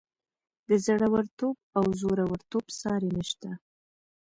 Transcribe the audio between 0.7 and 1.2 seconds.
زړه